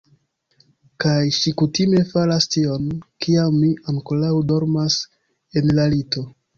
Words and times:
Kaj 1.05 1.27
ŝi 1.39 1.53
kutime 1.63 2.01
faras 2.15 2.49
tion, 2.57 2.89
kiam 3.27 3.55
mi 3.61 3.73
ankoraŭ 3.97 4.35
dormas 4.55 5.01
en 5.63 5.75
la 5.81 5.91
lito. 5.97 6.31